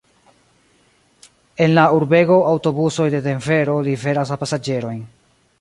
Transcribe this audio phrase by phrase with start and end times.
[1.65, 5.09] En la urbego aŭtobusoj de Denvero liveras la pasaĝerojn.